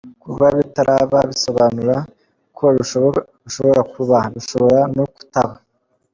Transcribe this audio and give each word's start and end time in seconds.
Kuba 0.23 0.45
bitaraba 0.57 1.19
bisobanura 1.29 1.95
ko 2.57 2.65
bishobora 2.77 3.81
kuba, 3.93 4.17
bishobora 4.35 4.79
no 4.95 5.05
kutaba. 5.13 5.55